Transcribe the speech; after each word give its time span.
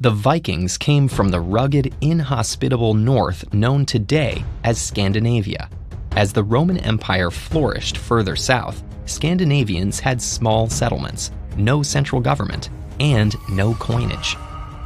The 0.00 0.10
Vikings 0.10 0.78
came 0.78 1.08
from 1.08 1.30
the 1.30 1.40
rugged, 1.40 1.92
inhospitable 2.00 2.94
north 2.94 3.52
known 3.52 3.84
today 3.84 4.44
as 4.62 4.80
Scandinavia. 4.80 5.68
As 6.12 6.32
the 6.32 6.44
Roman 6.44 6.78
Empire 6.78 7.32
flourished 7.32 7.98
further 7.98 8.36
south, 8.36 8.84
Scandinavians 9.06 9.98
had 9.98 10.22
small 10.22 10.68
settlements, 10.68 11.32
no 11.56 11.82
central 11.82 12.20
government, 12.20 12.70
and 13.00 13.34
no 13.50 13.74
coinage. 13.74 14.36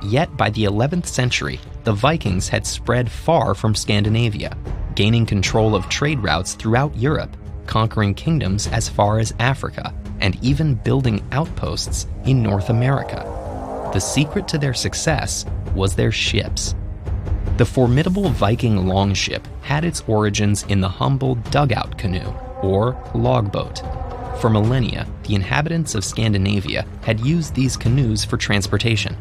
Yet 0.02 0.34
by 0.38 0.48
the 0.48 0.64
11th 0.64 1.04
century, 1.08 1.60
the 1.84 1.92
Vikings 1.92 2.48
had 2.48 2.66
spread 2.66 3.10
far 3.10 3.54
from 3.54 3.74
Scandinavia, 3.74 4.56
gaining 4.94 5.26
control 5.26 5.74
of 5.74 5.90
trade 5.90 6.20
routes 6.20 6.54
throughout 6.54 6.96
Europe, 6.96 7.36
conquering 7.66 8.14
kingdoms 8.14 8.66
as 8.68 8.88
far 8.88 9.18
as 9.18 9.34
Africa, 9.40 9.92
and 10.20 10.42
even 10.42 10.72
building 10.72 11.22
outposts 11.32 12.06
in 12.24 12.42
North 12.42 12.70
America. 12.70 13.41
The 13.92 14.00
secret 14.00 14.48
to 14.48 14.58
their 14.58 14.72
success 14.72 15.44
was 15.74 15.94
their 15.94 16.12
ships. 16.12 16.74
The 17.58 17.66
formidable 17.66 18.30
Viking 18.30 18.86
longship 18.86 19.46
had 19.60 19.84
its 19.84 20.02
origins 20.06 20.62
in 20.64 20.80
the 20.80 20.88
humble 20.88 21.34
dugout 21.50 21.98
canoe, 21.98 22.32
or 22.62 22.96
logboat. 23.14 23.82
For 24.40 24.48
millennia, 24.48 25.06
the 25.24 25.34
inhabitants 25.34 25.94
of 25.94 26.04
Scandinavia 26.04 26.86
had 27.02 27.20
used 27.20 27.54
these 27.54 27.76
canoes 27.76 28.24
for 28.24 28.38
transportation. 28.38 29.14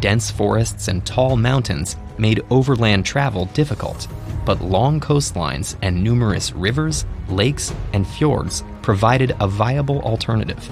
Dense 0.00 0.30
forests 0.30 0.88
and 0.88 1.04
tall 1.04 1.36
mountains 1.36 1.96
made 2.16 2.42
overland 2.48 3.04
travel 3.04 3.44
difficult, 3.46 4.08
but 4.46 4.62
long 4.62 4.98
coastlines 4.98 5.76
and 5.82 6.02
numerous 6.02 6.52
rivers, 6.52 7.04
lakes, 7.28 7.74
and 7.92 8.06
fjords 8.06 8.64
provided 8.80 9.36
a 9.40 9.46
viable 9.46 10.00
alternative. 10.00 10.70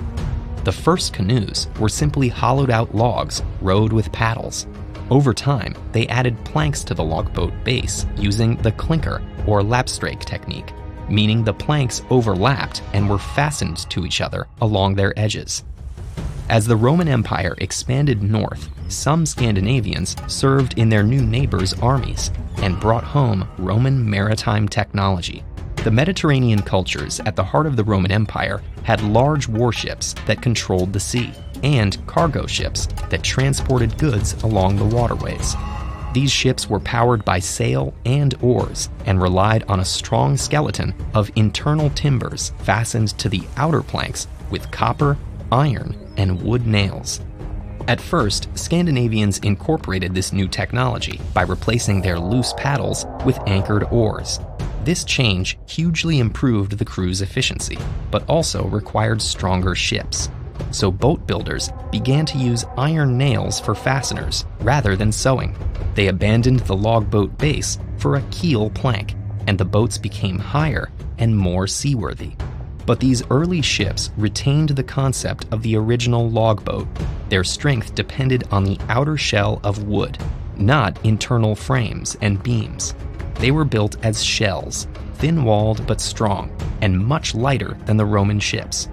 The 0.65 0.73
first 0.73 1.13
canoes 1.13 1.69
were 1.79 1.91
simply 1.91 2.29
hollowed 2.29 2.71
out 2.71 2.95
logs 2.95 3.43
rowed 3.61 3.93
with 3.93 4.11
paddles. 4.13 4.67
Over 5.11 5.35
time, 5.35 5.75
they 5.93 6.07
added 6.09 6.43
planks 6.47 6.83
to 6.85 6.95
the 6.95 7.05
logboat 7.05 7.53
base 7.65 8.07
using 8.17 8.57
the 8.57 8.73
clinker 8.73 9.23
or 9.47 9.61
lapstrake 9.61 10.21
technique, 10.21 10.73
meaning 11.11 11.45
the 11.45 11.53
planks 11.53 12.01
overlapped 12.09 12.83
and 12.95 13.11
were 13.11 13.19
fastened 13.19 13.91
to 13.91 14.07
each 14.07 14.23
other 14.23 14.47
along 14.63 14.95
their 14.95 15.13
edges. 15.19 15.65
As 16.49 16.67
the 16.67 16.77
Roman 16.77 17.09
Empire 17.09 17.55
expanded 17.59 18.23
north, 18.23 18.71
some 18.89 19.27
Scandinavians 19.27 20.17
served 20.29 20.79
in 20.79 20.89
their 20.89 21.03
new 21.03 21.21
neighbors' 21.21 21.75
armies 21.75 22.31
and 22.59 22.81
brought 22.81 23.05
home 23.05 23.47
Roman 23.59 24.09
maritime 24.09 24.67
technology. 24.67 25.45
The 25.85 25.91
Mediterranean 25.91 26.63
cultures 26.63 27.21
at 27.27 27.37
the 27.37 27.45
heart 27.45 27.67
of 27.67 27.77
the 27.77 27.85
Roman 27.85 28.11
Empire 28.11 28.63
had 28.85 29.03
large 29.03 29.47
warships 29.47 30.15
that 30.27 30.41
controlled 30.41 30.95
the 30.95 30.99
sea 30.99 31.31
and 31.63 31.99
cargo 32.07 32.47
ships 32.47 32.87
that 33.11 33.23
transported 33.23 33.99
goods 33.99 34.33
along 34.45 34.77
the 34.77 34.97
waterways. 34.97 35.55
These 36.15 36.33
ships 36.33 36.71
were 36.71 36.81
powered 36.81 37.23
by 37.27 37.39
sail 37.39 37.93
and 38.07 38.35
oars 38.41 38.89
and 39.05 39.21
relied 39.21 39.65
on 39.65 39.81
a 39.81 39.85
strong 39.85 40.39
skeleton 40.39 40.95
of 41.13 41.31
internal 41.37 41.91
timbers 41.91 42.53
fastened 42.61 43.11
to 43.19 43.29
the 43.29 43.43
outer 43.59 43.83
planks 43.83 44.27
with 44.49 44.71
copper, 44.71 45.19
iron, 45.53 45.95
and 46.17 46.41
wood 46.41 46.67
nails. 46.67 47.21
At 47.89 48.01
first, 48.01 48.49
Scandinavians 48.57 49.37
incorporated 49.41 50.15
this 50.15 50.33
new 50.33 50.49
technology 50.49 51.21
by 51.35 51.43
replacing 51.43 52.01
their 52.01 52.19
loose 52.19 52.55
paddles 52.55 53.05
with 53.27 53.39
anchored 53.47 53.85
oars. 53.91 54.41
This 54.85 55.03
change 55.03 55.57
hugely 55.67 56.19
improved 56.19 56.77
the 56.77 56.85
crew's 56.85 57.23
efficiency, 57.23 57.79
but 58.11 58.29
also 58.29 58.67
required 58.67 59.23
stronger 59.23 59.75
ships. 59.75 60.29
So 60.73 60.91
boat 60.91 61.27
builders 61.27 61.71
began 61.91 62.27
to 62.27 62.37
use 62.37 62.67
iron 62.77 63.17
nails 63.17 63.59
for 63.59 63.75
fasteners 63.75 64.45
rather 64.61 64.95
than 64.95 65.11
sewing. 65.11 65.57
They 65.95 66.09
abandoned 66.09 66.61
the 66.61 66.77
logboat 66.77 67.39
base 67.39 67.79
for 67.97 68.17
a 68.17 68.23
keel 68.31 68.69
plank, 68.69 69.15
and 69.47 69.57
the 69.57 69.65
boats 69.65 69.97
became 69.97 70.39
higher 70.39 70.91
and 71.17 71.35
more 71.35 71.67
seaworthy. 71.67 72.33
But 72.85 73.01
these 73.01 73.27
early 73.31 73.63
ships 73.63 74.11
retained 74.19 74.71
the 74.71 74.83
concept 74.83 75.47
of 75.51 75.63
the 75.63 75.77
original 75.77 76.29
logboat. 76.29 76.87
Their 77.31 77.45
strength 77.45 77.95
depended 77.95 78.45
on 78.51 78.65
the 78.65 78.79
outer 78.91 79.17
shell 79.17 79.61
of 79.65 79.85
wood, 79.85 80.19
not 80.59 81.03
internal 81.07 81.55
frames 81.55 82.19
and 82.21 82.43
beams. 82.43 82.95
They 83.37 83.51
were 83.51 83.65
built 83.65 83.97
as 84.05 84.23
shells, 84.23 84.89
thin 85.15 85.45
walled 85.45 85.87
but 85.87 86.01
strong, 86.01 86.51
and 86.81 86.99
much 86.99 87.35
lighter 87.35 87.77
than 87.87 87.97
the 87.97 88.05
Roman 88.05 88.41
ships. 88.41 88.89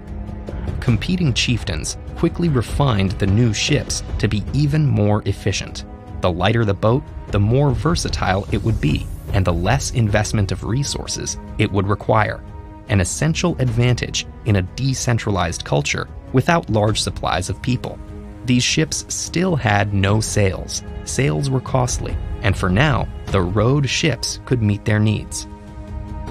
Competing 0.80 1.32
chieftains 1.32 1.96
quickly 2.16 2.48
refined 2.48 3.12
the 3.12 3.26
new 3.26 3.52
ships 3.52 4.02
to 4.18 4.28
be 4.28 4.42
even 4.52 4.86
more 4.86 5.22
efficient. 5.26 5.84
The 6.20 6.30
lighter 6.30 6.64
the 6.64 6.74
boat, 6.74 7.02
the 7.28 7.40
more 7.40 7.70
versatile 7.70 8.46
it 8.52 8.62
would 8.62 8.80
be, 8.80 9.06
and 9.32 9.44
the 9.44 9.52
less 9.52 9.90
investment 9.92 10.52
of 10.52 10.64
resources 10.64 11.38
it 11.58 11.70
would 11.70 11.88
require. 11.88 12.42
An 12.88 13.00
essential 13.00 13.56
advantage 13.58 14.26
in 14.44 14.56
a 14.56 14.62
decentralized 14.62 15.64
culture 15.64 16.08
without 16.32 16.70
large 16.70 17.00
supplies 17.00 17.48
of 17.48 17.62
people. 17.62 17.98
These 18.44 18.64
ships 18.64 19.04
still 19.08 19.56
had 19.56 19.94
no 19.94 20.20
sails. 20.20 20.82
Sails 21.04 21.48
were 21.48 21.60
costly, 21.60 22.16
and 22.42 22.56
for 22.56 22.68
now, 22.68 23.08
the 23.26 23.42
rowed 23.42 23.88
ships 23.88 24.40
could 24.44 24.62
meet 24.62 24.84
their 24.84 24.98
needs. 24.98 25.46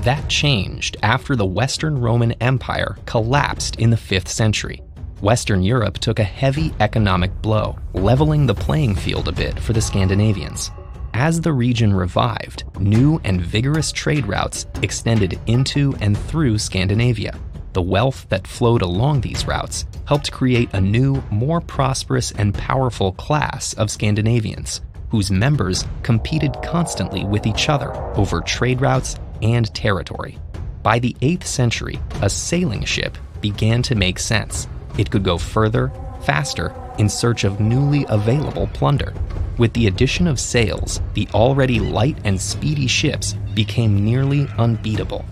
That 0.01 0.27
changed 0.27 0.97
after 1.03 1.35
the 1.35 1.45
Western 1.45 1.99
Roman 1.99 2.31
Empire 2.41 2.97
collapsed 3.05 3.77
in 3.77 3.89
the 3.91 3.97
5th 3.97 4.27
century. 4.27 4.81
Western 5.21 5.61
Europe 5.61 5.99
took 5.99 6.17
a 6.17 6.23
heavy 6.23 6.73
economic 6.79 7.31
blow, 7.41 7.77
leveling 7.93 8.47
the 8.47 8.55
playing 8.55 8.95
field 8.95 9.27
a 9.27 9.31
bit 9.31 9.59
for 9.59 9.73
the 9.73 9.81
Scandinavians. 9.81 10.71
As 11.13 11.39
the 11.39 11.53
region 11.53 11.93
revived, 11.93 12.63
new 12.79 13.21
and 13.23 13.39
vigorous 13.39 13.91
trade 13.91 14.25
routes 14.25 14.65
extended 14.81 15.39
into 15.45 15.93
and 16.01 16.17
through 16.17 16.57
Scandinavia. 16.57 17.39
The 17.73 17.81
wealth 17.81 18.27
that 18.29 18.47
flowed 18.47 18.81
along 18.81 19.21
these 19.21 19.47
routes 19.47 19.85
helped 20.05 20.31
create 20.31 20.73
a 20.73 20.81
new, 20.81 21.23
more 21.31 21.61
prosperous 21.61 22.31
and 22.33 22.53
powerful 22.53 23.13
class 23.13 23.73
of 23.73 23.89
Scandinavians, 23.89 24.81
whose 25.09 25.31
members 25.31 25.85
competed 26.03 26.55
constantly 26.63 27.23
with 27.23 27.45
each 27.45 27.69
other 27.69 27.93
over 28.15 28.41
trade 28.41 28.81
routes 28.81 29.15
and 29.41 29.73
territory. 29.73 30.37
By 30.83 30.99
the 30.99 31.15
8th 31.21 31.45
century, 31.45 31.99
a 32.21 32.29
sailing 32.29 32.83
ship 32.83 33.17
began 33.39 33.81
to 33.83 33.95
make 33.95 34.19
sense. 34.19 34.67
It 34.97 35.09
could 35.09 35.23
go 35.23 35.37
further, 35.37 35.93
faster, 36.23 36.73
in 36.97 37.07
search 37.07 37.45
of 37.45 37.59
newly 37.59 38.05
available 38.09 38.67
plunder. 38.67 39.13
With 39.57 39.73
the 39.73 39.87
addition 39.87 40.27
of 40.27 40.39
sails, 40.39 41.01
the 41.13 41.27
already 41.33 41.79
light 41.79 42.17
and 42.25 42.39
speedy 42.39 42.87
ships 42.87 43.33
became 43.53 44.03
nearly 44.03 44.47
unbeatable. 44.57 45.23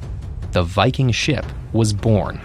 The 0.52 0.64
Viking 0.64 1.12
ship 1.12 1.46
was 1.74 1.94
born. 1.94 2.40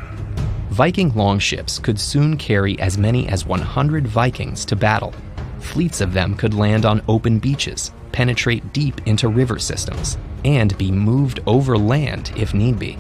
Viking 0.71 1.15
longships 1.15 1.79
could 1.79 2.01
soon 2.01 2.37
carry 2.37 2.79
as 2.81 2.99
many 2.99 3.29
as 3.29 3.47
100 3.47 4.07
Vikings 4.07 4.65
to 4.67 4.77
battle, 4.77 5.15
Fleets 5.65 6.03
of 6.03 6.13
them 6.13 6.37
could 6.37 6.55
land 6.55 6.85
on 6.85 7.03
open 7.09 7.39
beaches, 7.39 7.91
penetrate 8.13 8.73
deep 8.73 9.01
into 9.09 9.29
river 9.29 9.59
systems, 9.59 10.19
and 10.45 10.77
be 10.79 10.93
moved 10.93 11.41
over 11.47 11.77
land 11.77 12.31
if 12.37 12.55
need 12.55 12.79
be. 12.79 12.93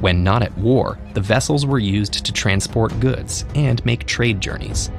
When 0.00 0.24
not 0.24 0.42
at 0.42 0.56
war, 0.58 0.98
the 1.12 1.20
vessels 1.20 1.66
were 1.66 1.78
used 1.78 2.24
to 2.24 2.32
transport 2.32 2.98
goods 3.00 3.44
and 3.54 3.84
make 3.84 4.06
trade 4.06 4.40
journeys. 4.40 4.90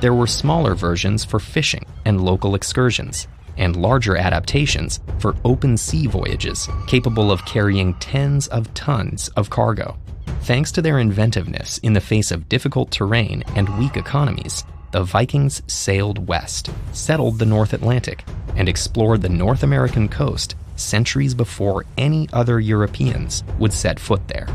There 0.00 0.14
were 0.14 0.26
smaller 0.26 0.74
versions 0.74 1.24
for 1.24 1.38
fishing 1.38 1.86
and 2.04 2.22
local 2.22 2.54
excursions, 2.54 3.28
and 3.56 3.76
larger 3.76 4.16
adaptations 4.16 5.00
for 5.18 5.36
open 5.44 5.76
sea 5.76 6.06
voyages 6.06 6.68
capable 6.86 7.30
of 7.30 7.44
carrying 7.44 7.94
tens 7.94 8.46
of 8.48 8.72
tons 8.74 9.28
of 9.36 9.50
cargo. 9.50 9.96
Thanks 10.42 10.70
to 10.72 10.82
their 10.82 10.98
inventiveness 10.98 11.78
in 11.78 11.92
the 11.94 12.00
face 12.00 12.30
of 12.30 12.48
difficult 12.48 12.90
terrain 12.90 13.42
and 13.56 13.78
weak 13.78 13.96
economies, 13.96 14.64
the 14.92 15.02
Vikings 15.02 15.62
sailed 15.66 16.28
west, 16.28 16.70
settled 16.92 17.38
the 17.38 17.46
North 17.46 17.72
Atlantic, 17.72 18.24
and 18.56 18.68
explored 18.68 19.22
the 19.22 19.28
North 19.28 19.62
American 19.62 20.08
coast 20.08 20.54
centuries 20.76 21.34
before 21.34 21.84
any 21.96 22.28
other 22.32 22.60
Europeans 22.60 23.42
would 23.58 23.72
set 23.72 23.98
foot 23.98 24.26
there. 24.28 24.46